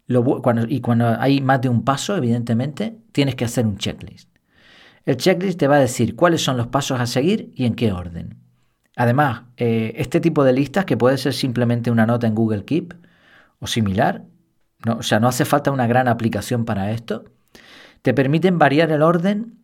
y 0.08 0.80
cuando 0.80 1.20
hay 1.20 1.40
más 1.40 1.60
de 1.60 1.68
un 1.68 1.84
paso, 1.84 2.16
evidentemente, 2.16 2.96
tienes 3.12 3.34
que 3.34 3.44
hacer 3.44 3.66
un 3.66 3.76
checklist. 3.76 4.30
El 5.04 5.16
checklist 5.16 5.58
te 5.58 5.66
va 5.66 5.76
a 5.76 5.80
decir 5.80 6.14
cuáles 6.14 6.42
son 6.42 6.56
los 6.56 6.68
pasos 6.68 7.00
a 7.00 7.06
seguir 7.06 7.52
y 7.54 7.64
en 7.64 7.74
qué 7.74 7.92
orden. 7.92 8.38
Además, 8.96 9.42
eh, 9.56 9.92
este 9.96 10.20
tipo 10.20 10.44
de 10.44 10.52
listas, 10.52 10.84
que 10.84 10.96
puede 10.96 11.18
ser 11.18 11.34
simplemente 11.34 11.90
una 11.90 12.06
nota 12.06 12.26
en 12.26 12.34
Google 12.34 12.64
Keep 12.64 12.94
o 13.58 13.66
similar, 13.66 14.24
o 14.94 15.02
sea, 15.02 15.20
no 15.20 15.28
hace 15.28 15.44
falta 15.44 15.70
una 15.70 15.86
gran 15.86 16.08
aplicación 16.08 16.64
para 16.64 16.92
esto, 16.92 17.24
te 18.02 18.14
permiten 18.14 18.58
variar 18.58 18.90
el 18.92 19.02
orden 19.02 19.58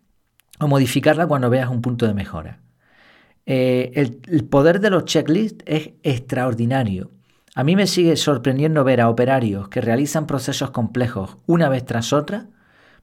o 0.58 0.68
modificarla 0.68 1.26
cuando 1.26 1.50
veas 1.50 1.70
un 1.70 1.82
punto 1.82 2.06
de 2.06 2.14
mejora. 2.14 2.60
Eh, 3.46 3.92
el, 3.94 4.44
poder 4.44 4.80
de 4.80 4.90
los 4.90 5.04
checklists 5.04 5.64
es 5.66 5.90
extraordinario. 6.02 7.10
A 7.54 7.64
mí 7.64 7.76
me 7.76 7.86
sigue 7.86 8.16
sorprendiendo 8.16 8.84
ver 8.84 9.00
a 9.00 9.08
operarios 9.08 9.68
que 9.68 9.80
realizan 9.80 10.26
procesos 10.26 10.70
complejos 10.70 11.36
una 11.46 11.68
vez 11.68 11.84
tras 11.84 12.12
otra, 12.12 12.46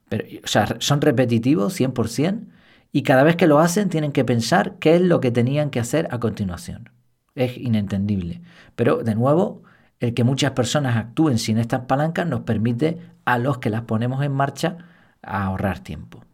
pero, 0.08 0.24
o 0.42 0.46
sea, 0.46 0.76
son 0.80 1.00
repetitivos 1.00 1.78
100%, 1.78 2.46
y 2.92 3.02
cada 3.02 3.22
vez 3.22 3.36
que 3.36 3.46
lo 3.46 3.60
hacen 3.60 3.88
tienen 3.88 4.12
que 4.12 4.24
pensar 4.24 4.76
qué 4.80 4.96
es 4.96 5.00
lo 5.00 5.20
que 5.20 5.30
tenían 5.30 5.70
que 5.70 5.78
hacer 5.78 6.08
a 6.10 6.18
continuación. 6.18 6.90
Es 7.36 7.56
inentendible. 7.56 8.42
Pero, 8.74 9.04
de 9.04 9.14
nuevo, 9.14 9.62
el 10.00 10.14
que 10.14 10.24
muchas 10.24 10.52
personas 10.52 10.96
actúen 10.96 11.38
sin 11.38 11.58
estas 11.58 11.82
palancas 11.82 12.26
nos 12.26 12.40
permite 12.40 12.98
a 13.24 13.38
los 13.38 13.58
que 13.58 13.70
las 13.70 13.82
ponemos 13.82 14.24
en 14.24 14.32
marcha 14.32 14.78
ahorrar 15.22 15.80
tiempo. 15.80 16.24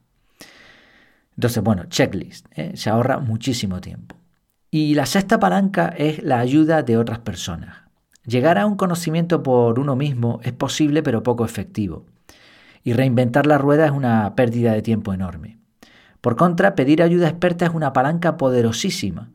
Entonces, 1.37 1.63
bueno, 1.63 1.85
checklist, 1.85 2.47
¿eh? 2.53 2.73
se 2.77 2.89
ahorra 2.89 3.19
muchísimo 3.19 3.81
tiempo. 3.81 4.17
Y 4.71 4.95
la 4.95 5.05
sexta 5.05 5.39
palanca 5.39 5.89
es 5.89 6.23
la 6.23 6.39
ayuda 6.39 6.83
de 6.83 6.97
otras 6.97 7.19
personas. 7.19 7.83
Llegar 8.25 8.59
a 8.59 8.67
un 8.67 8.77
conocimiento 8.77 9.43
por 9.43 9.79
uno 9.79 9.97
mismo 9.97 10.41
es 10.43 10.53
posible 10.53 11.03
pero 11.03 11.23
poco 11.23 11.45
efectivo. 11.45 12.07
Y 12.83 12.93
reinventar 12.93 13.47
la 13.47 13.59
rueda 13.59 13.87
es 13.87 13.93
una 13.93 14.35
pérdida 14.35 14.73
de 14.73 14.83
tiempo 14.83 15.13
enorme. 15.13 15.59
Por 16.21 16.37
contra, 16.37 16.75
pedir 16.75 17.03
ayuda 17.03 17.29
experta 17.29 17.67
es 17.67 17.73
una 17.73 17.93
palanca 17.93 18.37
poderosísima. 18.37 19.31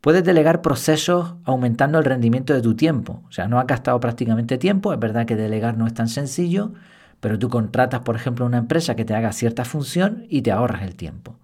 Puedes 0.00 0.22
delegar 0.22 0.62
procesos 0.62 1.34
aumentando 1.44 1.98
el 1.98 2.04
rendimiento 2.04 2.54
de 2.54 2.62
tu 2.62 2.74
tiempo. 2.74 3.22
O 3.28 3.32
sea, 3.32 3.48
no 3.48 3.58
has 3.58 3.66
gastado 3.66 3.98
prácticamente 3.98 4.56
tiempo. 4.56 4.92
Es 4.92 5.00
verdad 5.00 5.26
que 5.26 5.34
delegar 5.34 5.76
no 5.76 5.86
es 5.86 5.94
tan 5.94 6.08
sencillo, 6.08 6.72
pero 7.20 7.38
tú 7.38 7.48
contratas, 7.48 8.00
por 8.00 8.14
ejemplo, 8.14 8.46
una 8.46 8.58
empresa 8.58 8.94
que 8.94 9.04
te 9.04 9.14
haga 9.14 9.32
cierta 9.32 9.64
función 9.64 10.24
y 10.28 10.42
te 10.42 10.52
ahorras 10.52 10.82
el 10.82 10.94
tiempo. 10.94 11.36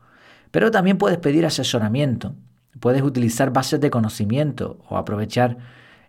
Pero 0.52 0.70
también 0.70 0.99
puedes 0.99 1.18
pedir 1.18 1.44
asesoramiento, 1.44 2.37
puedes 2.78 3.02
utilizar 3.02 3.52
bases 3.52 3.80
de 3.80 3.90
conocimiento 3.90 4.78
o 4.88 4.96
aprovechar 4.96 5.56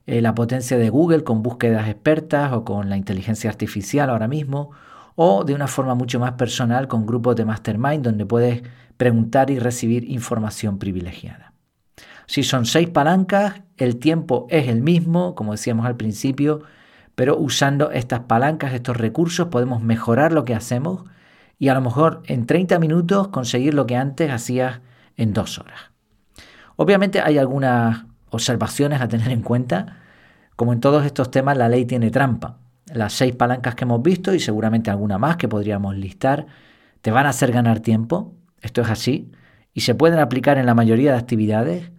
eh, 0.05 0.21
la 0.21 0.35
potencia 0.35 0.77
de 0.77 0.89
Google 0.91 1.23
con 1.23 1.41
búsquedas 1.41 1.87
expertas 1.89 2.53
o 2.53 2.63
con 2.63 2.89
la 2.89 2.97
inteligencia 2.97 3.49
artificial 3.49 4.11
ahora 4.11 4.27
mismo, 4.27 4.69
o 5.15 5.45
de 5.45 5.55
una 5.55 5.67
forma 5.67 5.95
mucho 5.95 6.19
más 6.19 6.33
personal 6.33 6.87
con 6.87 7.07
grupos 7.07 7.35
de 7.37 7.45
mastermind 7.45 8.03
donde 8.03 8.25
puedes 8.27 8.61
preguntar 8.97 9.49
y 9.49 9.57
recibir 9.57 10.03
información 10.11 10.77
privilegiada. 10.77 11.54
Si 12.27 12.43
son 12.43 12.65
seis 12.65 12.89
palancas, 12.89 13.61
el 13.77 13.97
tiempo 13.97 14.47
es 14.49 14.67
el 14.67 14.81
mismo, 14.81 15.35
como 15.35 15.51
decíamos 15.51 15.85
al 15.85 15.95
principio, 15.95 16.63
pero 17.15 17.37
usando 17.37 17.91
estas 17.91 18.21
palancas, 18.21 18.73
estos 18.73 18.97
recursos, 18.97 19.47
podemos 19.47 19.81
mejorar 19.81 20.33
lo 20.33 20.45
que 20.45 20.55
hacemos 20.55 21.03
y 21.59 21.69
a 21.69 21.73
lo 21.73 21.81
mejor 21.81 22.23
en 22.25 22.45
30 22.45 22.79
minutos 22.79 23.29
conseguir 23.29 23.73
lo 23.73 23.85
que 23.85 23.95
antes 23.95 24.31
hacías 24.31 24.81
en 25.15 25.33
dos 25.33 25.59
horas. 25.59 25.91
Obviamente 26.75 27.21
hay 27.21 27.37
algunas 27.37 28.05
observaciones 28.29 29.01
a 29.01 29.07
tener 29.07 29.29
en 29.29 29.41
cuenta. 29.41 29.97
Como 30.55 30.73
en 30.73 30.81
todos 30.81 31.05
estos 31.05 31.31
temas, 31.31 31.57
la 31.57 31.69
ley 31.69 31.85
tiene 31.85 32.11
trampa. 32.11 32.57
Las 32.93 33.13
seis 33.13 33.33
palancas 33.35 33.75
que 33.75 33.85
hemos 33.85 34.01
visto 34.01 34.33
y 34.33 34.39
seguramente 34.39 34.91
alguna 34.91 35.17
más 35.17 35.37
que 35.37 35.47
podríamos 35.47 35.95
listar 35.95 36.45
te 37.01 37.11
van 37.11 37.25
a 37.25 37.29
hacer 37.29 37.51
ganar 37.51 37.79
tiempo. 37.79 38.33
Esto 38.61 38.81
es 38.81 38.89
así. 38.89 39.31
Y 39.75 39.82
se 39.82 39.94
pueden 39.94 40.20
aplicar 40.20 40.58
en 40.58 40.65
la 40.65 40.74
mayoría 40.74 41.12
de 41.12 41.17
actividades. 41.17 41.91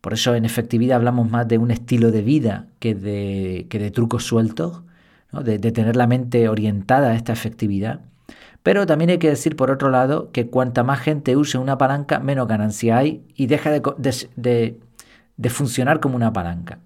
Por 0.00 0.14
eso 0.14 0.34
en 0.34 0.46
efectividad 0.46 0.96
hablamos 0.96 1.30
más 1.30 1.46
de 1.46 1.58
un 1.58 1.70
estilo 1.70 2.10
de 2.10 2.22
vida 2.22 2.66
que 2.80 2.94
de, 2.94 3.66
que 3.68 3.78
de 3.78 3.90
trucos 3.90 4.24
sueltos, 4.24 4.82
de, 5.32 5.58
tener 5.58 5.94
la 5.94 6.06
mente 6.06 6.48
orientada 6.48 7.10
a 7.10 7.14
esta 7.14 7.34
efectividad. 7.34 8.00
Pero 8.62 8.86
también 8.86 9.10
hay 9.10 9.18
que 9.18 9.28
decir, 9.28 9.56
por 9.56 9.70
otro 9.70 9.90
lado, 9.90 10.32
que 10.32 10.48
cuanta 10.48 10.82
más 10.84 11.00
gente 11.00 11.36
use 11.36 11.58
una 11.58 11.76
palanca, 11.76 12.18
menos 12.18 12.48
ganancia 12.48 12.96
hay 12.96 13.22
y 13.36 13.46
deja 13.46 13.70
de, 13.70 14.78
de 15.36 15.50
funcionar 15.50 16.00
como 16.00 16.16
una 16.16 16.32
palanca. 16.32 16.78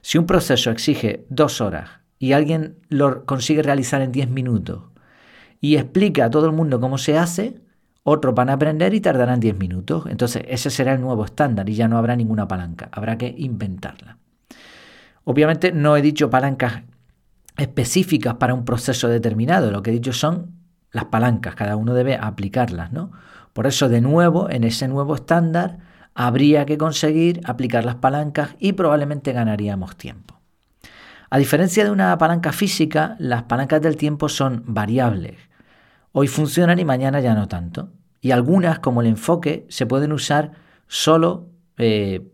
Si 0.00 0.16
un 0.16 0.24
proceso 0.24 0.70
exige 0.70 1.26
dos 1.28 1.60
horas 1.60 1.90
y 2.18 2.32
alguien 2.32 2.76
lo 2.88 3.26
consigue 3.26 3.62
realizar 3.62 4.00
en 4.00 4.12
diez 4.12 4.30
minutos 4.30 4.82
y 5.60 5.76
explica 5.76 6.24
a 6.24 6.30
todo 6.30 6.46
el 6.46 6.52
mundo 6.52 6.80
cómo 6.80 6.96
se 6.96 7.18
hace, 7.18 7.60
otros 8.04 8.34
van 8.34 8.50
a 8.50 8.52
aprender 8.52 8.94
y 8.94 9.00
tardarán 9.00 9.40
10 9.40 9.58
minutos. 9.58 10.04
Entonces 10.08 10.44
ese 10.46 10.70
será 10.70 10.92
el 10.92 11.00
nuevo 11.00 11.24
estándar 11.24 11.68
y 11.68 11.74
ya 11.74 11.88
no 11.88 11.98
habrá 11.98 12.14
ninguna 12.14 12.46
palanca. 12.46 12.88
Habrá 12.92 13.18
que 13.18 13.34
inventarla. 13.36 14.18
Obviamente 15.24 15.72
no 15.72 15.96
he 15.96 16.02
dicho 16.02 16.28
palancas 16.28 16.82
específicas 17.56 18.34
para 18.34 18.52
un 18.54 18.66
proceso 18.66 19.08
determinado. 19.08 19.70
Lo 19.70 19.82
que 19.82 19.90
he 19.90 19.94
dicho 19.94 20.12
son 20.12 20.52
las 20.92 21.06
palancas. 21.06 21.54
Cada 21.54 21.76
uno 21.76 21.94
debe 21.94 22.16
aplicarlas. 22.16 22.92
¿no? 22.92 23.10
Por 23.54 23.66
eso 23.66 23.88
de 23.88 24.02
nuevo, 24.02 24.50
en 24.50 24.64
ese 24.64 24.86
nuevo 24.86 25.14
estándar, 25.14 25.78
habría 26.14 26.66
que 26.66 26.76
conseguir 26.76 27.40
aplicar 27.44 27.86
las 27.86 27.96
palancas 27.96 28.54
y 28.58 28.72
probablemente 28.72 29.32
ganaríamos 29.32 29.96
tiempo. 29.96 30.40
A 31.30 31.38
diferencia 31.38 31.84
de 31.84 31.90
una 31.90 32.16
palanca 32.18 32.52
física, 32.52 33.16
las 33.18 33.44
palancas 33.44 33.80
del 33.80 33.96
tiempo 33.96 34.28
son 34.28 34.62
variables. 34.66 35.36
Hoy 36.16 36.28
funcionan 36.28 36.78
y 36.78 36.84
mañana 36.84 37.18
ya 37.18 37.34
no 37.34 37.48
tanto. 37.48 37.88
Y 38.20 38.30
algunas, 38.30 38.78
como 38.78 39.00
el 39.00 39.08
enfoque, 39.08 39.66
se 39.68 39.84
pueden 39.84 40.12
usar 40.12 40.52
solo 40.86 41.48
eh, 41.76 42.30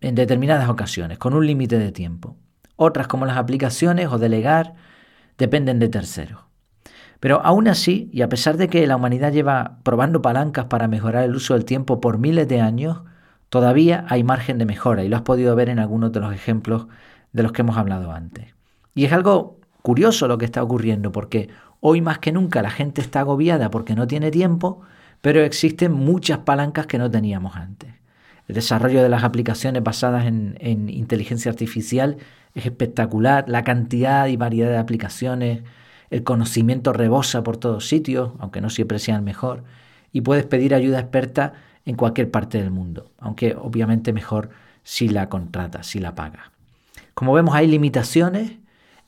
en 0.00 0.14
determinadas 0.14 0.70
ocasiones, 0.70 1.18
con 1.18 1.34
un 1.34 1.46
límite 1.46 1.78
de 1.78 1.92
tiempo. 1.92 2.38
Otras, 2.76 3.06
como 3.06 3.26
las 3.26 3.36
aplicaciones 3.36 4.08
o 4.10 4.18
delegar, 4.18 4.76
dependen 5.36 5.78
de 5.78 5.90
terceros. 5.90 6.40
Pero 7.20 7.42
aún 7.44 7.68
así, 7.68 8.08
y 8.14 8.22
a 8.22 8.30
pesar 8.30 8.56
de 8.56 8.68
que 8.68 8.86
la 8.86 8.96
humanidad 8.96 9.30
lleva 9.30 9.76
probando 9.82 10.22
palancas 10.22 10.64
para 10.64 10.88
mejorar 10.88 11.24
el 11.24 11.36
uso 11.36 11.52
del 11.52 11.66
tiempo 11.66 12.00
por 12.00 12.16
miles 12.16 12.48
de 12.48 12.62
años, 12.62 13.02
todavía 13.50 14.06
hay 14.08 14.24
margen 14.24 14.56
de 14.56 14.64
mejora 14.64 15.04
y 15.04 15.08
lo 15.10 15.16
has 15.16 15.22
podido 15.22 15.54
ver 15.54 15.68
en 15.68 15.80
algunos 15.80 16.12
de 16.12 16.20
los 16.20 16.32
ejemplos 16.32 16.86
de 17.34 17.42
los 17.42 17.52
que 17.52 17.60
hemos 17.60 17.76
hablado 17.76 18.10
antes. 18.10 18.54
Y 18.94 19.04
es 19.04 19.12
algo 19.12 19.60
curioso 19.82 20.28
lo 20.28 20.38
que 20.38 20.46
está 20.46 20.62
ocurriendo, 20.62 21.12
porque 21.12 21.50
Hoy 21.80 22.00
más 22.00 22.18
que 22.18 22.32
nunca 22.32 22.62
la 22.62 22.70
gente 22.70 23.00
está 23.00 23.20
agobiada 23.20 23.70
porque 23.70 23.94
no 23.94 24.06
tiene 24.06 24.30
tiempo, 24.30 24.82
pero 25.20 25.42
existen 25.42 25.92
muchas 25.92 26.38
palancas 26.38 26.86
que 26.86 26.98
no 26.98 27.10
teníamos 27.10 27.56
antes. 27.56 27.90
El 28.48 28.54
desarrollo 28.54 29.02
de 29.02 29.08
las 29.08 29.24
aplicaciones 29.24 29.82
basadas 29.82 30.26
en, 30.26 30.56
inteligencia 30.88 31.50
artificial 31.50 32.16
es 32.54 32.64
espectacular, 32.64 33.44
la 33.48 33.62
cantidad 33.62 34.26
y 34.26 34.36
variedad 34.36 34.70
de 34.70 34.78
aplicaciones, 34.78 35.62
el 36.10 36.24
conocimiento 36.24 36.92
rebosa 36.94 37.42
por 37.42 37.58
todos 37.58 37.86
sitios, 37.86 38.32
aunque 38.38 38.62
no 38.62 38.70
siempre 38.70 38.98
sea 38.98 39.20
mejor, 39.20 39.64
y 40.12 40.22
puedes 40.22 40.46
pedir 40.46 40.74
ayuda 40.74 40.98
experta 40.98 41.52
en 41.84 41.96
cualquier 41.96 42.30
parte 42.30 42.58
del 42.58 42.70
mundo, 42.70 43.12
aunque 43.18 43.54
obviamente 43.54 44.12
mejor 44.14 44.48
si 44.82 45.08
la 45.08 45.28
contratas, 45.28 45.86
si 45.86 45.98
la 45.98 46.14
pagas. 46.14 46.46
Como 47.12 47.34
vemos 47.34 47.54
hay 47.54 47.66
limitaciones, 47.66 48.52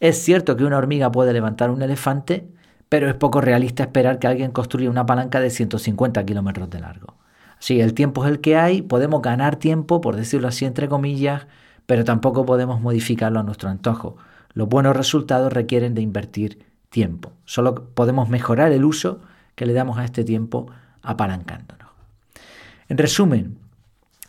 es 0.01 0.23
cierto 0.23 0.57
que 0.57 0.65
una 0.65 0.77
hormiga 0.77 1.11
puede 1.11 1.33
levantar 1.33 1.71
un 1.71 1.81
elefante, 1.81 2.47
pero 2.91 3.09
es 3.09 3.15
poco 3.15 3.41
realista 3.41 3.85
esperar 3.85 4.19
que 4.19 4.27
alguien 4.27 4.51
construya 4.51 4.91
una 4.91 5.07
palanca 5.07 5.41
de 5.41 5.49
150 5.49 6.27
kilómetros 6.27 6.69
de 6.69 6.81
largo. 6.81 7.15
Sí, 7.61 7.81
el 7.81 7.95
tiempo 7.95 8.25
es 8.25 8.31
el 8.31 8.41
que 8.41 8.57
hay, 8.57 8.83
podemos 8.83 9.23
ganar 9.23 9.57
tiempo, 9.57 10.01
por 10.01 10.17
decirlo 10.17 10.49
así 10.49 10.65
entre 10.65 10.89
comillas, 10.89 11.47
pero 11.87 12.05
tampoco 12.05 12.45
podemos 12.45 12.81
modificarlo 12.81 13.39
a 13.39 13.45
nuestro 13.45 13.69
antojo. 13.69 14.17
Los 14.55 14.69
buenos 14.69 14.97
resultados 14.97 15.53
requieren 15.53 15.95
de 15.95 16.03
invertir 16.03 16.67
tiempo. 16.89 17.33
Solo 17.45 17.87
podemos 17.95 18.29
mejorar 18.29 18.73
el 18.73 18.85
uso 18.85 19.21
que 19.55 19.67
le 19.67 19.73
damos 19.73 19.99
a 19.99 20.05
este 20.05 20.25
tiempo 20.25 20.67
apalancándonos. 21.03 21.89
En 22.89 22.99
resumen, 22.99 23.59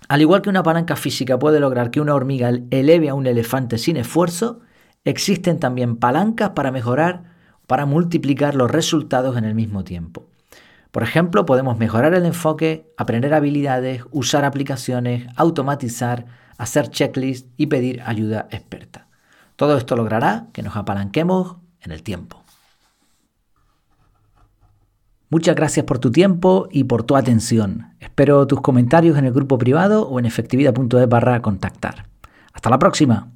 al 0.07 0.21
igual 0.21 0.43
que 0.43 0.49
una 0.49 0.61
palanca 0.61 0.95
física 0.95 1.39
puede 1.39 1.59
lograr 1.59 1.89
que 1.89 1.99
una 1.99 2.13
hormiga 2.13 2.51
eleve 2.69 3.09
a 3.09 3.15
un 3.15 3.25
elefante 3.25 3.79
sin 3.79 3.97
esfuerzo, 3.97 4.59
existen 5.03 5.59
también 5.59 5.95
palancas 5.95 6.51
para 6.51 6.71
mejorar, 6.71 7.30
para 7.71 7.85
multiplicar 7.85 8.53
los 8.53 8.69
resultados 8.69 9.37
en 9.37 9.45
el 9.45 9.55
mismo 9.55 9.85
tiempo. 9.85 10.25
Por 10.91 11.03
ejemplo, 11.03 11.45
podemos 11.45 11.77
mejorar 11.77 12.13
el 12.13 12.25
enfoque, 12.25 12.91
aprender 12.97 13.33
habilidades, 13.33 14.03
usar 14.11 14.43
aplicaciones, 14.43 15.25
automatizar, 15.37 16.25
hacer 16.57 16.89
checklists 16.89 17.47
y 17.55 17.67
pedir 17.67 18.01
ayuda 18.05 18.49
experta. 18.51 19.07
Todo 19.55 19.77
esto 19.77 19.95
logrará 19.95 20.47
que 20.51 20.63
nos 20.63 20.75
apalanquemos 20.75 21.55
en 21.79 21.93
el 21.93 22.03
tiempo. 22.03 22.43
Muchas 25.29 25.55
gracias 25.55 25.85
por 25.85 25.99
tu 25.99 26.11
tiempo 26.11 26.67
y 26.71 26.83
por 26.83 27.03
tu 27.03 27.15
atención. 27.15 27.93
Espero 28.01 28.45
tus 28.47 28.59
comentarios 28.59 29.17
en 29.17 29.23
el 29.23 29.31
grupo 29.31 29.57
privado 29.57 30.09
o 30.09 30.19
en 30.19 30.25
efectividad.es 30.25 31.07
barra 31.07 31.41
contactar. 31.41 32.07
Hasta 32.51 32.69
la 32.69 32.79
próxima. 32.79 33.31